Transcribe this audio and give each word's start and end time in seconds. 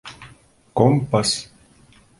Компас 0.77 1.49